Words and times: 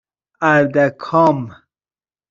اَردکام 0.51 1.39